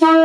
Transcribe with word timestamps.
Sahabat 0.00 0.16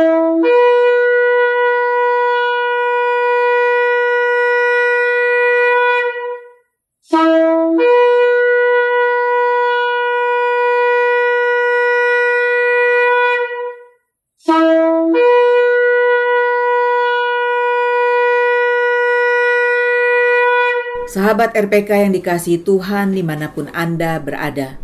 RPK 21.52 22.08
yang 22.08 22.16
dikasihi 22.16 22.64
Tuhan 22.64 23.12
di 23.12 23.20
mana 23.20 23.52
pun 23.52 23.68
Anda 23.76 24.16
berada. 24.24 24.80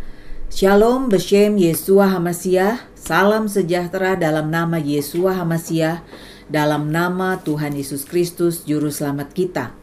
Shalom 0.53 1.09
Beshem 1.09 1.57
Yesua 1.57 2.13
Hamasiah, 2.13 2.92
salam 3.13 3.45
sejahtera 3.45 4.17
dalam 4.17 4.49
nama 4.49 4.81
Yesua 4.81 5.37
Hamasiah, 5.37 6.01
dalam 6.49 6.89
nama 6.89 7.37
Tuhan 7.45 7.77
Yesus 7.77 8.09
Kristus 8.09 8.65
Juru 8.65 8.89
Selamat 8.89 9.37
kita. 9.37 9.77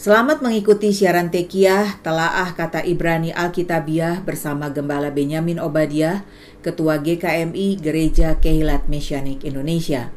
Selamat 0.00 0.40
mengikuti 0.40 0.88
siaran 0.96 1.28
Tekiah, 1.28 2.00
Telaah 2.00 2.56
Kata 2.56 2.80
Ibrani 2.80 3.36
Alkitabiah 3.36 4.24
bersama 4.24 4.72
Gembala 4.72 5.12
Benyamin 5.12 5.60
Obadiah, 5.60 6.24
Ketua 6.64 7.04
GKMI 7.04 7.84
Gereja 7.84 8.40
Kehilat 8.40 8.88
Mesianik 8.88 9.44
Indonesia. 9.44 10.08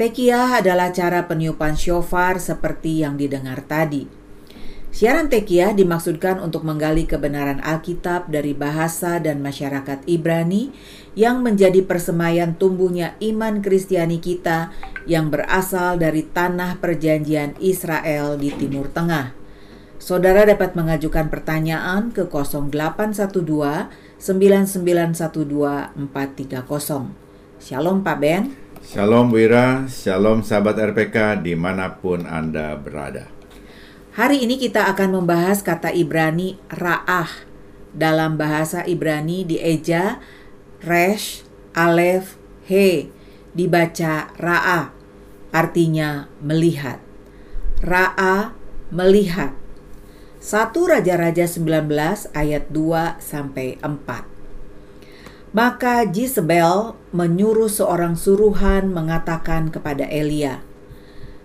Tekiah 0.00 0.56
adalah 0.56 0.88
cara 0.88 1.28
peniupan 1.28 1.76
shofar 1.76 2.40
seperti 2.40 3.04
yang 3.04 3.20
didengar 3.20 3.60
tadi. 3.60 4.23
Siaran 4.94 5.26
Tekiah 5.26 5.74
dimaksudkan 5.74 6.38
untuk 6.38 6.62
menggali 6.62 7.02
kebenaran 7.02 7.58
Alkitab 7.58 8.30
dari 8.30 8.54
bahasa 8.54 9.18
dan 9.18 9.42
masyarakat 9.42 10.06
Ibrani 10.06 10.70
yang 11.18 11.42
menjadi 11.42 11.82
persemayan 11.82 12.54
tumbuhnya 12.54 13.18
iman 13.18 13.58
Kristiani 13.58 14.22
kita 14.22 14.70
yang 15.10 15.34
berasal 15.34 15.98
dari 15.98 16.22
tanah 16.22 16.78
perjanjian 16.78 17.58
Israel 17.58 18.38
di 18.38 18.54
Timur 18.54 18.86
Tengah. 18.86 19.34
Saudara 19.98 20.46
dapat 20.46 20.78
mengajukan 20.78 21.26
pertanyaan 21.26 22.14
ke 22.14 22.30
0812 22.30 23.34
9912 24.22 26.06
430. 26.06 27.58
Shalom 27.58 27.98
Pak 28.06 28.16
Ben. 28.22 28.54
Shalom 28.86 29.34
Wira, 29.34 29.90
Shalom 29.90 30.46
sahabat 30.46 30.78
RPK 30.94 31.42
di 31.42 31.58
mana 31.58 31.98
pun 31.98 32.22
Anda 32.30 32.78
berada. 32.78 33.33
Hari 34.14 34.46
ini 34.46 34.62
kita 34.62 34.86
akan 34.94 35.18
membahas 35.18 35.66
kata 35.66 35.90
Ibrani 35.90 36.54
ra'ah. 36.70 37.26
Dalam 37.90 38.38
bahasa 38.38 38.86
Ibrani 38.86 39.42
dieja 39.42 40.22
resh, 40.86 41.42
alef, 41.74 42.38
he, 42.62 43.10
dibaca 43.58 44.30
ra'ah, 44.38 44.94
artinya 45.50 46.30
melihat. 46.38 47.02
Ra'ah, 47.82 48.54
melihat. 48.94 49.50
1 50.38 50.70
Raja-Raja 50.70 51.50
19 51.50 51.90
ayat 52.38 52.70
2 52.70 53.18
sampai 53.18 53.82
4. 53.82 55.50
Maka 55.50 56.06
Jezebel 56.06 56.94
menyuruh 57.10 57.66
seorang 57.66 58.14
suruhan 58.14 58.94
mengatakan 58.94 59.74
kepada 59.74 60.06
Elia, 60.06 60.62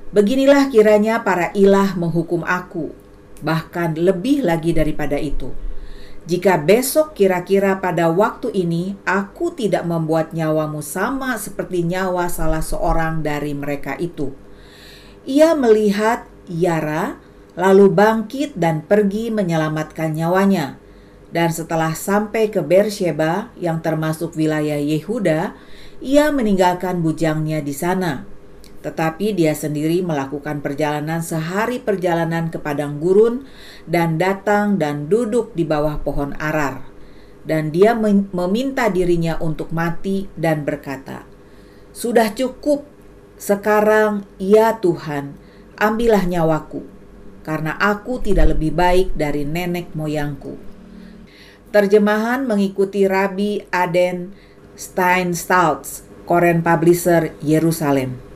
Beginilah 0.09 0.73
kiranya 0.73 1.21
para 1.21 1.53
ilah 1.53 1.93
menghukum 1.93 2.41
aku, 2.41 2.89
bahkan 3.45 3.93
lebih 3.93 4.41
lagi 4.41 4.73
daripada 4.73 5.21
itu. 5.21 5.53
Jika 6.25 6.57
besok 6.57 7.13
kira-kira 7.13 7.77
pada 7.77 8.09
waktu 8.09 8.49
ini 8.53 8.97
aku 9.05 9.53
tidak 9.53 9.85
membuat 9.85 10.33
nyawamu 10.33 10.81
sama 10.81 11.37
seperti 11.37 11.85
nyawa 11.85 12.25
salah 12.25 12.65
seorang 12.65 13.21
dari 13.21 13.53
mereka 13.53 13.97
itu. 14.01 14.33
Ia 15.29 15.53
melihat 15.53 16.25
Yara, 16.49 17.21
lalu 17.53 17.93
bangkit 17.93 18.57
dan 18.57 18.81
pergi 18.81 19.29
menyelamatkan 19.29 20.17
nyawanya. 20.17 20.81
Dan 21.29 21.53
setelah 21.53 21.93
sampai 21.93 22.49
ke 22.49 22.65
Bersheba 22.65 23.53
yang 23.61 23.85
termasuk 23.85 24.33
wilayah 24.33 24.81
Yehuda, 24.81 25.53
ia 26.01 26.33
meninggalkan 26.33 27.05
bujangnya 27.05 27.61
di 27.61 27.73
sana 27.77 28.28
tetapi 28.79 29.35
dia 29.35 29.51
sendiri 29.51 29.99
melakukan 29.99 30.63
perjalanan 30.63 31.19
sehari 31.19 31.83
perjalanan 31.83 32.47
ke 32.47 32.55
padang 32.63 33.03
gurun 33.03 33.43
dan 33.83 34.15
datang 34.15 34.79
dan 34.79 35.11
duduk 35.11 35.51
di 35.51 35.67
bawah 35.67 35.99
pohon 35.99 36.31
arar. 36.39 36.87
Dan 37.43 37.75
dia 37.75 37.97
meminta 38.31 38.87
dirinya 38.87 39.35
untuk 39.41 39.75
mati 39.75 40.31
dan 40.39 40.63
berkata, 40.63 41.27
"Sudah 41.91 42.31
cukup, 42.31 42.87
sekarang 43.35 44.23
ya 44.39 44.79
Tuhan, 44.79 45.35
ambillah 45.75 46.23
nyawaku, 46.29 46.83
karena 47.43 47.75
aku 47.79 48.21
tidak 48.23 48.55
lebih 48.55 48.71
baik 48.75 49.17
dari 49.17 49.43
nenek 49.43 49.91
moyangku." 49.91 50.55
Terjemahan 51.69 52.47
mengikuti 52.47 53.05
Rabi 53.05 53.65
Aden 53.69 54.33
Steinsaltz, 54.79 56.07
Koren 56.23 56.63
Publisher, 56.63 57.33
Yerusalem. 57.43 58.28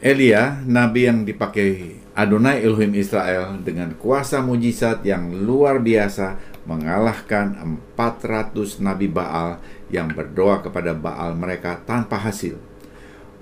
Elia, 0.00 0.56
nabi 0.64 1.04
yang 1.04 1.28
dipakai 1.28 2.00
Adonai 2.16 2.64
Elohim 2.64 2.96
Israel 2.96 3.60
dengan 3.60 3.92
kuasa 4.00 4.40
mujizat 4.40 5.04
yang 5.04 5.44
luar 5.44 5.76
biasa 5.76 6.40
mengalahkan 6.64 7.76
400 7.92 8.80
nabi 8.80 9.12
Baal 9.12 9.60
yang 9.92 10.08
berdoa 10.08 10.64
kepada 10.64 10.96
Baal 10.96 11.36
mereka 11.36 11.84
tanpa 11.84 12.16
hasil. 12.16 12.56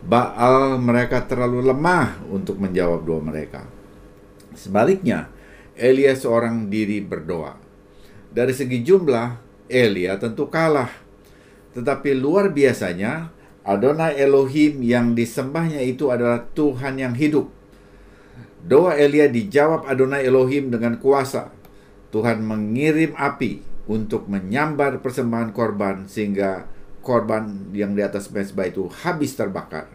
Baal 0.03 0.83
mereka 0.83 1.23
terlalu 1.23 1.63
lemah 1.63 2.27
untuk 2.27 2.59
menjawab 2.59 3.07
doa 3.07 3.23
mereka. 3.23 3.63
Sebaliknya, 4.59 5.31
Elia 5.79 6.19
seorang 6.19 6.67
diri 6.67 6.99
berdoa. 6.99 7.55
Dari 8.35 8.51
segi 8.51 8.83
jumlah, 8.83 9.39
Elia 9.71 10.19
tentu 10.19 10.51
kalah. 10.51 10.91
Tetapi 11.71 12.19
luar 12.19 12.51
biasanya, 12.51 13.31
Adonai 13.69 14.17
Elohim 14.17 14.81
yang 14.81 15.13
disembahnya 15.13 15.85
itu 15.85 16.09
adalah 16.09 16.41
Tuhan 16.57 16.97
yang 16.97 17.13
hidup. 17.13 17.53
Doa 18.65 18.97
Elia 18.97 19.29
dijawab 19.29 19.85
Adonai 19.85 20.25
Elohim 20.25 20.73
dengan 20.73 20.97
kuasa. 20.97 21.53
Tuhan 22.09 22.41
mengirim 22.41 23.13
api 23.13 23.61
untuk 23.85 24.25
menyambar 24.25 25.05
persembahan 25.05 25.53
korban 25.53 26.09
sehingga 26.09 26.65
korban 27.05 27.69
yang 27.77 27.93
di 27.93 28.01
atas 28.01 28.33
mezbah 28.33 28.65
itu 28.65 28.89
habis 29.05 29.37
terbakar. 29.37 29.93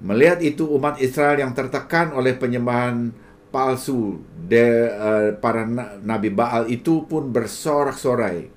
Melihat 0.00 0.40
itu 0.40 0.64
umat 0.72 0.96
Israel 0.96 1.44
yang 1.44 1.52
tertekan 1.52 2.16
oleh 2.16 2.40
penyembahan 2.40 3.12
palsu 3.52 4.24
de, 4.48 4.88
uh, 4.96 5.36
para 5.36 5.68
nabi 6.00 6.32
Baal 6.32 6.72
itu 6.72 7.04
pun 7.04 7.28
bersorak-sorai. 7.28 8.48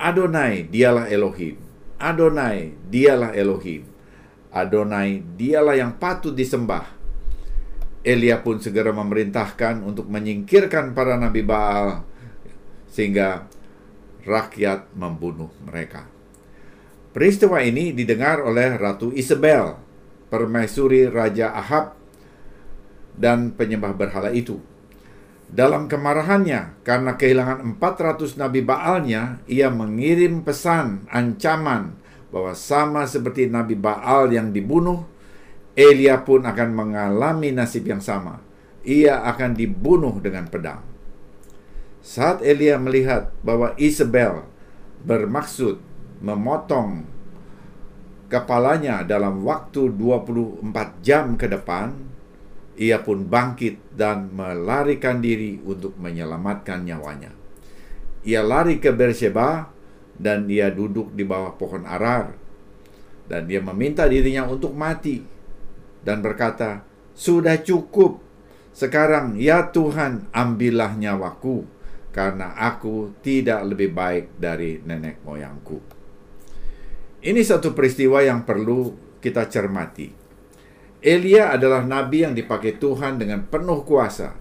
Adonai, 0.00 0.68
dialah 0.72 1.12
Elohim. 1.12 1.65
Adonai, 1.96 2.76
dialah 2.92 3.32
Elohim. 3.32 3.88
Adonai, 4.52 5.24
dialah 5.36 5.76
yang 5.76 5.96
patut 5.96 6.36
disembah. 6.36 6.84
Elia 8.06 8.38
pun 8.38 8.62
segera 8.62 8.94
memerintahkan 8.94 9.82
untuk 9.82 10.06
menyingkirkan 10.06 10.94
para 10.94 11.18
nabi 11.18 11.42
Baal 11.42 12.06
sehingga 12.86 13.50
rakyat 14.22 14.94
membunuh 14.94 15.50
mereka. 15.66 16.06
Peristiwa 17.10 17.58
ini 17.64 17.96
didengar 17.96 18.44
oleh 18.44 18.76
Ratu 18.76 19.10
Isabel, 19.10 19.74
permaisuri 20.28 21.08
Raja 21.08 21.50
Ahab 21.50 21.96
dan 23.16 23.56
penyembah 23.56 23.96
berhala 23.96 24.30
itu. 24.30 24.60
Dalam 25.46 25.86
kemarahannya 25.86 26.82
karena 26.82 27.14
kehilangan 27.14 27.78
400 27.78 28.34
nabi 28.34 28.66
Baalnya, 28.66 29.38
ia 29.46 29.70
mengirim 29.70 30.42
pesan 30.42 31.06
ancaman 31.06 31.94
bahwa 32.34 32.52
sama 32.58 33.06
seperti 33.06 33.46
nabi 33.46 33.78
Baal 33.78 34.34
yang 34.34 34.50
dibunuh, 34.50 35.06
Elia 35.78 36.26
pun 36.26 36.42
akan 36.42 36.70
mengalami 36.74 37.54
nasib 37.54 37.86
yang 37.86 38.02
sama. 38.02 38.42
Ia 38.82 39.22
akan 39.22 39.54
dibunuh 39.54 40.18
dengan 40.18 40.50
pedang. 40.50 40.82
Saat 42.02 42.42
Elia 42.42 42.78
melihat 42.78 43.34
bahwa 43.42 43.74
Isabel 43.78 44.46
bermaksud 45.02 45.78
memotong 46.22 47.06
kepalanya 48.26 49.06
dalam 49.06 49.46
waktu 49.46 49.90
24 49.94 50.62
jam 51.02 51.38
ke 51.38 51.46
depan, 51.46 51.94
ia 52.76 53.00
pun 53.00 53.24
bangkit 53.24 53.96
dan 53.96 54.28
melarikan 54.36 55.24
diri 55.24 55.56
untuk 55.64 55.96
menyelamatkan 55.96 56.84
nyawanya. 56.84 57.32
Ia 58.28 58.44
lari 58.44 58.76
ke 58.76 58.92
Beersheba 58.92 59.72
dan 60.16 60.44
ia 60.48 60.68
duduk 60.68 61.16
di 61.16 61.24
bawah 61.24 61.56
pohon 61.56 61.88
arar 61.88 62.36
dan 63.26 63.48
dia 63.48 63.64
meminta 63.64 64.04
dirinya 64.06 64.46
untuk 64.46 64.76
mati 64.76 65.24
dan 66.04 66.22
berkata, 66.22 66.86
"Sudah 67.16 67.58
cukup. 67.58 68.22
Sekarang 68.76 69.40
ya 69.40 69.72
Tuhan, 69.72 70.28
ambillah 70.30 70.94
nyawaku 71.00 71.64
karena 72.12 72.52
aku 72.54 73.16
tidak 73.24 73.64
lebih 73.66 73.90
baik 73.96 74.36
dari 74.36 74.78
nenek 74.84 75.24
moyangku." 75.24 75.80
Ini 77.26 77.40
satu 77.42 77.74
peristiwa 77.74 78.22
yang 78.22 78.46
perlu 78.46 78.94
kita 79.18 79.50
cermati. 79.50 80.25
Elia 81.04 81.52
adalah 81.52 81.84
nabi 81.84 82.24
yang 82.24 82.32
dipakai 82.32 82.80
Tuhan 82.80 83.20
dengan 83.20 83.44
penuh 83.44 83.84
kuasa. 83.84 84.34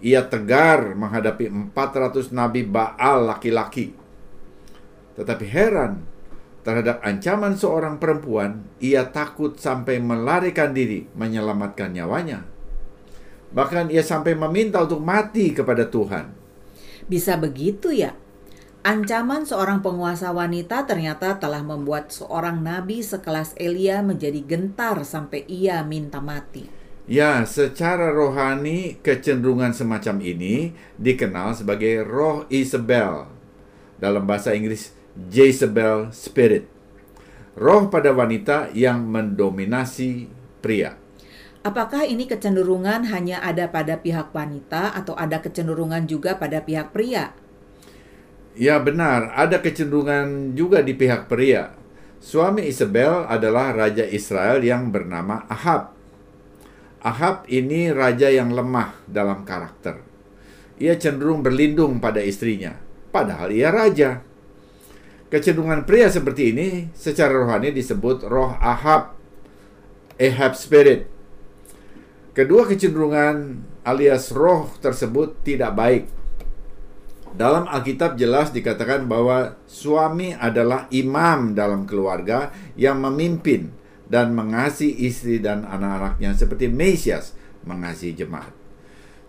Ia 0.00 0.24
tegar 0.24 0.96
menghadapi 0.96 1.74
400 1.74 2.32
nabi 2.32 2.64
Baal 2.64 3.28
laki-laki. 3.28 3.92
Tetapi 5.18 5.44
heran 5.50 6.00
terhadap 6.64 7.04
ancaman 7.04 7.52
seorang 7.56 8.00
perempuan, 8.00 8.64
ia 8.80 9.04
takut 9.12 9.60
sampai 9.60 10.00
melarikan 10.00 10.72
diri 10.72 11.04
menyelamatkan 11.12 11.92
nyawanya. 11.92 12.48
Bahkan 13.50 13.90
ia 13.92 14.00
sampai 14.00 14.38
meminta 14.38 14.80
untuk 14.80 15.02
mati 15.02 15.52
kepada 15.52 15.84
Tuhan. 15.84 16.32
Bisa 17.10 17.34
begitu 17.36 17.90
ya? 17.90 18.14
Ancaman 18.80 19.44
seorang 19.44 19.84
penguasa 19.84 20.32
wanita 20.32 20.88
ternyata 20.88 21.36
telah 21.36 21.60
membuat 21.60 22.08
seorang 22.16 22.64
nabi 22.64 23.04
sekelas 23.04 23.52
Elia 23.60 24.00
menjadi 24.00 24.40
gentar 24.40 25.04
sampai 25.04 25.44
ia 25.44 25.84
minta 25.84 26.24
mati. 26.24 26.64
Ya, 27.04 27.44
secara 27.44 28.08
rohani 28.08 28.96
kecenderungan 29.04 29.76
semacam 29.76 30.24
ini 30.24 30.72
dikenal 30.96 31.60
sebagai 31.60 32.08
roh 32.08 32.48
Isabel. 32.48 33.28
Dalam 34.00 34.24
bahasa 34.24 34.56
Inggris 34.56 34.96
Jezebel 35.28 36.08
spirit. 36.16 36.64
Roh 37.60 37.92
pada 37.92 38.16
wanita 38.16 38.72
yang 38.72 39.04
mendominasi 39.04 40.32
pria. 40.64 40.96
Apakah 41.60 42.08
ini 42.08 42.24
kecenderungan 42.24 43.12
hanya 43.12 43.44
ada 43.44 43.68
pada 43.68 44.00
pihak 44.00 44.32
wanita 44.32 44.96
atau 44.96 45.12
ada 45.20 45.44
kecenderungan 45.44 46.08
juga 46.08 46.40
pada 46.40 46.64
pihak 46.64 46.96
pria? 46.96 47.36
Ya 48.60 48.76
benar, 48.76 49.32
ada 49.32 49.64
kecenderungan 49.64 50.52
juga 50.52 50.84
di 50.84 50.92
pihak 50.92 51.32
pria. 51.32 51.72
Suami 52.20 52.68
Isabel 52.68 53.24
adalah 53.24 53.72
raja 53.72 54.04
Israel 54.04 54.60
yang 54.60 54.92
bernama 54.92 55.48
Ahab. 55.48 55.96
Ahab 57.00 57.48
ini 57.48 57.88
raja 57.88 58.28
yang 58.28 58.52
lemah 58.52 58.92
dalam 59.08 59.48
karakter. 59.48 60.04
Ia 60.76 61.00
cenderung 61.00 61.40
berlindung 61.40 62.04
pada 62.04 62.20
istrinya, 62.20 62.76
padahal 63.08 63.48
ia 63.48 63.72
raja. 63.72 64.20
Kecenderungan 65.32 65.88
pria 65.88 66.12
seperti 66.12 66.52
ini 66.52 66.68
secara 66.92 67.32
rohani 67.32 67.72
disebut 67.72 68.28
roh 68.28 68.60
Ahab, 68.60 69.16
Ahab 70.20 70.52
spirit. 70.52 71.08
Kedua 72.36 72.68
kecenderungan 72.68 73.64
alias 73.88 74.28
roh 74.36 74.68
tersebut 74.84 75.40
tidak 75.48 75.72
baik 75.72 76.19
dalam 77.30 77.70
Alkitab 77.70 78.18
jelas 78.18 78.50
dikatakan 78.50 79.06
bahwa 79.06 79.54
suami 79.70 80.34
adalah 80.34 80.90
imam 80.90 81.54
dalam 81.54 81.86
keluarga 81.86 82.50
yang 82.74 82.98
memimpin 82.98 83.70
dan 84.10 84.34
mengasihi 84.34 85.06
istri 85.06 85.38
dan 85.38 85.62
anak-anaknya 85.62 86.34
seperti 86.34 86.66
Mesias 86.66 87.38
mengasihi 87.62 88.18
jemaat. 88.18 88.50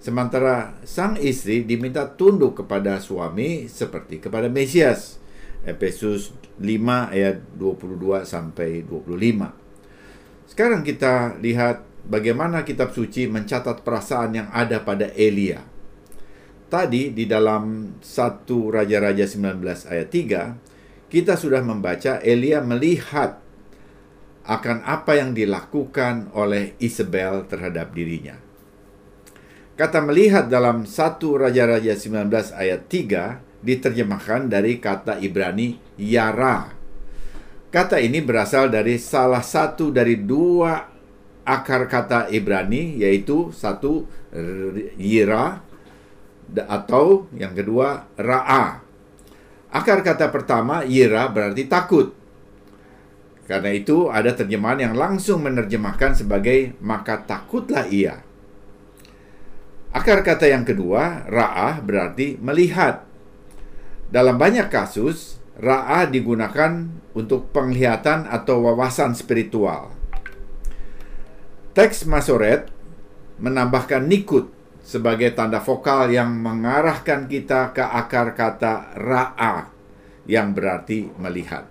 Sementara 0.01 0.81
sang 0.81 1.13
istri 1.21 1.61
diminta 1.61 2.09
tunduk 2.09 2.65
kepada 2.65 2.97
suami 2.97 3.69
seperti 3.69 4.17
kepada 4.17 4.49
Mesias. 4.49 5.21
Efesus 5.61 6.33
5 6.57 7.13
ayat 7.13 7.37
22 7.53 8.25
sampai 8.25 8.81
25. 8.81 10.49
Sekarang 10.49 10.81
kita 10.81 11.37
lihat 11.37 11.85
bagaimana 12.01 12.65
kitab 12.65 12.97
suci 12.97 13.29
mencatat 13.29 13.85
perasaan 13.85 14.41
yang 14.41 14.49
ada 14.49 14.81
pada 14.81 15.13
Elia 15.13 15.70
Tadi 16.71 17.11
di 17.11 17.27
dalam 17.27 17.99
1 17.99 18.47
Raja-Raja 18.47 19.27
19 19.27 19.91
ayat 19.91 20.07
3, 20.07 21.11
kita 21.11 21.35
sudah 21.35 21.59
membaca 21.59 22.23
Elia 22.23 22.63
melihat 22.63 23.43
akan 24.47 24.79
apa 24.87 25.19
yang 25.19 25.35
dilakukan 25.35 26.31
oleh 26.31 26.79
Isabel 26.79 27.43
terhadap 27.51 27.91
dirinya. 27.91 28.39
Kata 29.75 29.99
melihat 29.99 30.47
dalam 30.47 30.87
1 30.87 31.19
Raja-Raja 31.19 31.91
19 31.91 32.55
ayat 32.55 32.87
3 32.87 33.67
diterjemahkan 33.67 34.47
dari 34.47 34.79
kata 34.79 35.19
Ibrani 35.19 35.75
yara. 35.99 36.71
Kata 37.67 37.99
ini 37.99 38.23
berasal 38.23 38.71
dari 38.71 38.95
salah 38.95 39.43
satu 39.43 39.91
dari 39.91 40.23
dua 40.23 40.87
akar 41.43 41.91
kata 41.91 42.31
Ibrani 42.31 43.03
yaitu 43.03 43.51
satu 43.51 44.07
yira 44.95 45.70
atau 46.59 47.31
yang 47.35 47.55
kedua 47.55 48.11
ra'a. 48.19 48.83
Akar 49.71 50.03
kata 50.03 50.27
pertama 50.27 50.83
yira 50.83 51.31
berarti 51.31 51.63
takut. 51.71 52.11
Karena 53.47 53.71
itu 53.71 54.11
ada 54.11 54.35
terjemahan 54.35 54.91
yang 54.91 54.95
langsung 54.95 55.43
menerjemahkan 55.43 56.15
sebagai 56.23 56.75
maka 56.83 57.23
takutlah 57.23 57.87
ia. 57.87 58.23
Akar 59.91 60.23
kata 60.23 60.47
yang 60.47 60.63
kedua 60.63 61.27
ra'ah 61.27 61.83
berarti 61.83 62.39
melihat. 62.39 63.03
Dalam 64.11 64.35
banyak 64.35 64.67
kasus 64.67 65.39
ra'ah 65.59 66.07
digunakan 66.07 66.87
untuk 67.11 67.51
penglihatan 67.51 68.27
atau 68.27 68.63
wawasan 68.63 69.15
spiritual. 69.15 69.91
Teks 71.71 72.03
Masoret 72.07 72.67
menambahkan 73.39 74.03
nikut 74.03 74.51
sebagai 74.91 75.31
tanda 75.31 75.63
vokal 75.63 76.11
yang 76.11 76.35
mengarahkan 76.43 77.31
kita 77.31 77.71
ke 77.71 77.79
akar 77.79 78.35
kata 78.35 78.91
ra'a 78.99 79.71
yang 80.27 80.51
berarti 80.51 81.07
melihat. 81.15 81.63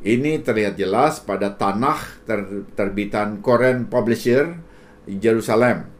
Ini 0.00 0.40
terlihat 0.40 0.80
jelas 0.80 1.20
pada 1.20 1.52
tanah 1.52 2.24
ter 2.24 2.64
terbitan 2.72 3.44
Koren 3.44 3.84
Publisher 3.84 4.56
Jerusalem. 5.04 5.92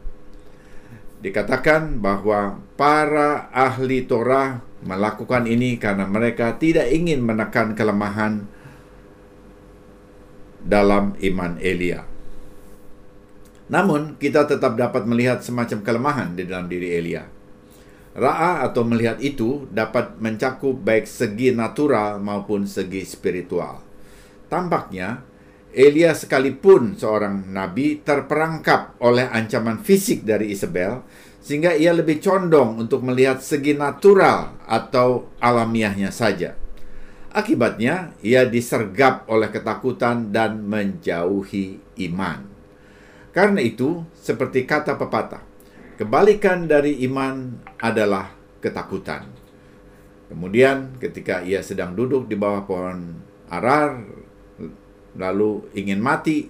Dikatakan 1.21 2.01
bahwa 2.01 2.63
para 2.73 3.53
ahli 3.53 4.09
Torah 4.09 4.65
melakukan 4.81 5.45
ini 5.45 5.77
karena 5.77 6.09
mereka 6.09 6.57
tidak 6.57 6.89
ingin 6.89 7.21
menekan 7.21 7.75
kelemahan 7.75 8.47
dalam 10.63 11.13
iman 11.19 11.59
Elia. 11.59 12.07
Namun, 13.69 14.17
kita 14.17 14.49
tetap 14.49 14.73
dapat 14.73 15.05
melihat 15.05 15.45
semacam 15.45 15.85
kelemahan 15.85 16.33
di 16.33 16.43
dalam 16.49 16.65
diri 16.65 16.89
Elia. 16.97 17.23
Ra'a 18.17 18.65
atau 18.65 18.81
melihat 18.81 19.21
itu 19.21 19.69
dapat 19.69 20.17
mencakup 20.17 20.73
baik 20.81 21.05
segi 21.05 21.53
natural 21.53 22.17
maupun 22.17 22.65
segi 22.65 23.05
spiritual. 23.05 23.85
Tampaknya, 24.49 25.21
Elia 25.69 26.17
sekalipun 26.17 26.97
seorang 26.97 27.45
nabi 27.53 28.01
terperangkap 28.01 28.97
oleh 29.05 29.29
ancaman 29.29 29.77
fisik 29.85 30.25
dari 30.25 30.49
Isabel, 30.49 31.05
sehingga 31.37 31.77
ia 31.77 31.93
lebih 31.93 32.17
condong 32.17 32.81
untuk 32.81 33.05
melihat 33.05 33.37
segi 33.45 33.77
natural 33.77 34.57
atau 34.65 35.29
alamiahnya 35.37 36.09
saja. 36.09 36.57
Akibatnya, 37.29 38.17
ia 38.25 38.49
disergap 38.49 39.29
oleh 39.29 39.53
ketakutan 39.53 40.33
dan 40.33 40.65
menjauhi 40.65 41.77
iman. 42.09 42.48
Karena 43.29 43.61
itu, 43.61 44.01
seperti 44.17 44.65
kata 44.65 44.97
pepatah, 44.97 45.45
kebalikan 46.01 46.65
dari 46.65 47.05
iman 47.05 47.61
adalah 47.77 48.33
ketakutan. 48.57 49.29
Kemudian 50.29 50.97
ketika 51.01 51.41
ia 51.41 51.61
sedang 51.65 51.97
duduk 51.97 52.29
di 52.29 52.37
bawah 52.37 52.65
pohon 52.65 53.17
arar, 53.49 54.01
lalu 55.17 55.65
ingin 55.73 55.97
mati, 56.01 56.49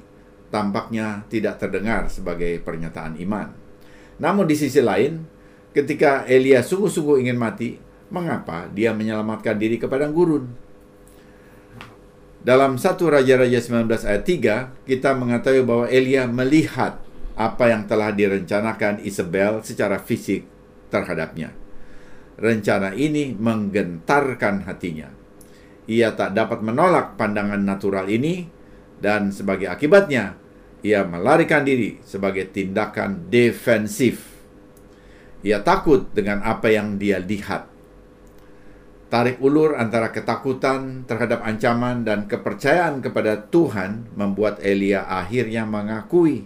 tampaknya 0.51 1.23
tidak 1.31 1.59
terdengar 1.59 2.11
sebagai 2.11 2.59
pernyataan 2.59 3.15
iman. 3.23 3.55
Namun 4.19 4.47
di 4.47 4.55
sisi 4.59 4.83
lain, 4.83 5.23
ketika 5.71 6.27
Elia 6.27 6.59
sungguh-sungguh 6.59 7.23
ingin 7.23 7.39
mati, 7.39 7.79
mengapa 8.11 8.67
dia 8.71 8.91
menyelamatkan 8.91 9.55
diri 9.55 9.79
kepada 9.79 10.11
gurun? 10.11 10.68
Dalam 12.39 12.79
satu 12.79 13.11
Raja-Raja 13.11 13.59
19 13.59 14.07
ayat 14.07 14.23
3, 14.23 14.87
kita 14.87 15.11
mengetahui 15.11 15.63
bahwa 15.67 15.85
Elia 15.91 16.23
melihat 16.23 16.95
apa 17.35 17.67
yang 17.67 17.83
telah 17.83 18.15
direncanakan 18.15 19.03
Isabel 19.03 19.59
secara 19.59 19.99
fisik 19.99 20.47
terhadapnya. 20.87 21.51
Rencana 22.39 22.95
ini 22.95 23.35
menggentarkan 23.35 24.63
hatinya. 24.63 25.11
Ia 25.91 26.15
tak 26.15 26.31
dapat 26.31 26.63
menolak 26.63 27.19
pandangan 27.19 27.59
natural 27.59 28.07
ini 28.07 28.47
dan 29.03 29.35
sebagai 29.35 29.67
akibatnya 29.67 30.39
ia 30.79 31.03
melarikan 31.03 31.67
diri 31.67 31.99
sebagai 32.07 32.47
tindakan 32.55 33.27
defensif. 33.27 34.39
Ia 35.43 35.59
takut 35.63 36.07
dengan 36.15 36.39
apa 36.43 36.71
yang 36.71 36.95
dia 36.95 37.19
lihat 37.19 37.68
Tarik 39.09 39.41
ulur 39.41 39.73
antara 39.73 40.13
ketakutan 40.13 41.01
terhadap 41.09 41.41
ancaman 41.41 42.05
dan 42.05 42.29
kepercayaan 42.29 43.01
kepada 43.01 43.41
Tuhan 43.49 44.05
membuat 44.13 44.61
Elia 44.61 45.01
akhirnya 45.09 45.65
mengakui, 45.65 46.45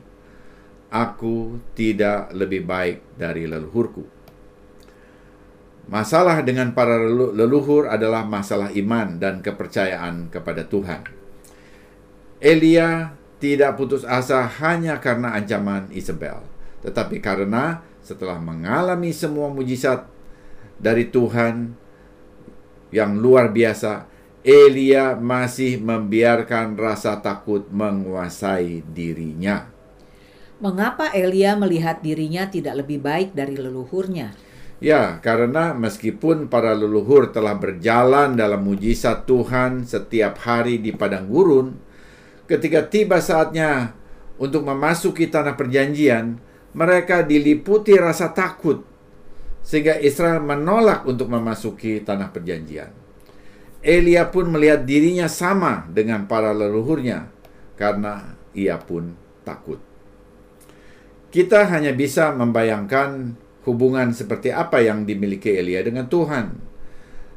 "Aku 0.88 1.60
tidak 1.76 2.32
lebih 2.32 2.64
baik 2.64 3.04
dari 3.20 3.52
leluhurku." 3.52 4.08
Masalah 5.92 6.40
dengan 6.40 6.72
para 6.72 6.96
leluhur 7.36 7.92
adalah 7.92 8.24
masalah 8.24 8.72
iman 8.72 9.20
dan 9.20 9.44
kepercayaan 9.44 10.32
kepada 10.32 10.64
Tuhan. 10.64 11.04
Elia 12.40 13.12
tidak 13.44 13.76
putus 13.76 14.08
asa 14.08 14.48
hanya 14.64 15.04
karena 15.04 15.36
ancaman 15.36 15.92
Isabel, 15.92 16.40
tetapi 16.80 17.20
karena 17.20 17.84
setelah 18.00 18.40
mengalami 18.40 19.12
semua 19.12 19.52
mujizat 19.52 20.08
dari 20.80 21.12
Tuhan 21.12 21.83
yang 22.94 23.18
luar 23.18 23.50
biasa, 23.50 24.06
Elia 24.46 25.18
masih 25.18 25.82
membiarkan 25.82 26.78
rasa 26.78 27.18
takut 27.20 27.66
menguasai 27.74 28.86
dirinya. 28.86 29.66
Mengapa 30.62 31.12
Elia 31.12 31.58
melihat 31.58 32.00
dirinya 32.00 32.48
tidak 32.48 32.86
lebih 32.86 33.02
baik 33.02 33.36
dari 33.36 33.58
leluhurnya? 33.58 34.32
Ya, 34.84 35.18
karena 35.24 35.72
meskipun 35.74 36.52
para 36.52 36.76
leluhur 36.76 37.32
telah 37.32 37.56
berjalan 37.56 38.36
dalam 38.36 38.68
mujizat 38.68 39.24
Tuhan 39.24 39.88
setiap 39.88 40.44
hari 40.44 40.78
di 40.80 40.92
padang 40.92 41.32
gurun, 41.32 41.80
ketika 42.46 42.86
tiba 42.86 43.24
saatnya 43.24 43.96
untuk 44.36 44.68
memasuki 44.68 45.32
tanah 45.32 45.56
perjanjian, 45.56 46.36
mereka 46.76 47.24
diliputi 47.24 47.96
rasa 47.96 48.36
takut 48.36 48.93
sehingga 49.64 49.98
Israel 49.98 50.44
menolak 50.44 51.08
untuk 51.08 51.32
memasuki 51.32 52.04
tanah 52.04 52.30
perjanjian. 52.36 52.92
Elia 53.84 54.32
pun 54.32 54.48
melihat 54.52 54.88
dirinya 54.88 55.28
sama 55.28 55.88
dengan 55.92 56.28
para 56.28 56.56
leluhurnya 56.56 57.28
karena 57.76 58.36
ia 58.56 58.80
pun 58.80 59.16
takut. 59.44 59.80
Kita 61.34 61.68
hanya 61.68 61.92
bisa 61.92 62.32
membayangkan 62.32 63.36
hubungan 63.68 64.14
seperti 64.14 64.54
apa 64.54 64.80
yang 64.84 65.04
dimiliki 65.04 65.52
Elia 65.52 65.84
dengan 65.84 66.08
Tuhan. 66.08 66.48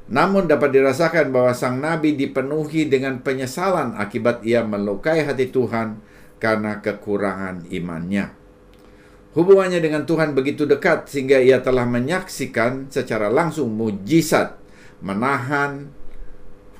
Namun 0.06 0.46
dapat 0.46 0.70
dirasakan 0.70 1.34
bahwa 1.34 1.50
sang 1.50 1.82
nabi 1.82 2.14
dipenuhi 2.14 2.86
dengan 2.86 3.18
penyesalan 3.26 3.98
akibat 3.98 4.46
ia 4.46 4.62
melukai 4.62 5.26
hati 5.26 5.50
Tuhan 5.50 5.98
karena 6.38 6.78
kekurangan 6.78 7.66
imannya. 7.74 8.45
Hubungannya 9.36 9.84
dengan 9.84 10.08
Tuhan 10.08 10.32
begitu 10.32 10.64
dekat 10.64 11.12
sehingga 11.12 11.36
ia 11.36 11.60
telah 11.60 11.84
menyaksikan 11.84 12.88
secara 12.88 13.28
langsung 13.28 13.76
mujizat 13.76 14.56
menahan 15.04 15.92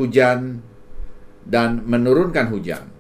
hujan 0.01 0.65
dan 1.45 1.85
menurunkan 1.85 2.49
hujan 2.49 2.97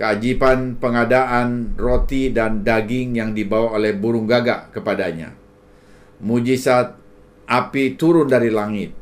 keajiban 0.00 0.80
pengadaan 0.80 1.76
roti 1.76 2.32
dan 2.32 2.64
daging 2.64 3.20
yang 3.20 3.36
dibawa 3.36 3.76
oleh 3.76 3.92
burung 3.92 4.24
gagak 4.24 4.72
kepadanya. 4.72 5.36
Mujizat 6.24 6.96
api 7.44 8.00
turun 8.00 8.24
dari 8.24 8.48
langit 8.48 8.96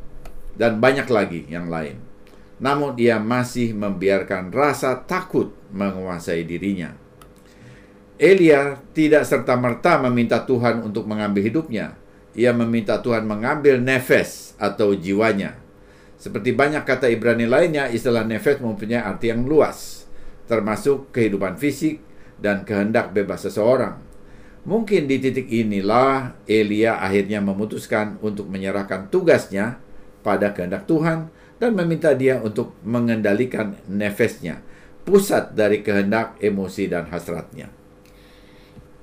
dan 0.59 0.83
banyak 0.83 1.07
lagi 1.07 1.47
yang 1.47 1.71
lain. 1.71 2.03
Namun 2.59 2.99
ia 2.99 3.23
masih 3.23 3.79
membiarkan 3.79 4.51
rasa 4.51 4.99
takut 5.07 5.55
menguasai 5.71 6.43
dirinya. 6.43 6.91
Elia 8.19 8.83
tidak 8.99 9.23
serta-merta 9.23 10.03
meminta 10.03 10.43
Tuhan 10.43 10.83
untuk 10.83 11.07
mengambil 11.07 11.47
hidupnya. 11.47 11.95
Ia 12.35 12.51
meminta 12.51 12.99
Tuhan 12.99 13.23
mengambil 13.23 13.79
nefes 13.79 14.59
atau 14.59 14.91
jiwanya. 14.91 15.55
Seperti 16.19 16.51
banyak 16.51 16.83
kata 16.83 17.07
Ibrani 17.07 17.47
lainnya, 17.47 17.87
istilah 17.87 18.27
nefes 18.27 18.59
mempunyai 18.59 18.99
arti 18.99 19.31
yang 19.31 19.47
luas 19.47 19.99
termasuk 20.49 21.13
kehidupan 21.13 21.61
fisik 21.61 22.01
dan 22.41 22.65
kehendak 22.65 23.13
bebas 23.13 23.45
seseorang. 23.47 24.01
Mungkin 24.67 25.07
di 25.07 25.23
titik 25.23 25.47
inilah 25.47 26.35
Elia 26.49 26.99
akhirnya 26.99 27.39
memutuskan 27.39 28.19
untuk 28.25 28.51
menyerahkan 28.51 29.13
tugasnya 29.13 29.79
pada 30.25 30.51
kehendak 30.57 30.89
Tuhan 30.91 31.31
dan 31.63 31.71
meminta 31.77 32.17
dia 32.17 32.41
untuk 32.43 32.75
mengendalikan 32.83 33.79
nefesnya, 33.87 34.65
pusat 35.07 35.55
dari 35.55 35.85
kehendak, 35.85 36.37
emosi, 36.43 36.91
dan 36.91 37.07
hasratnya. 37.09 37.71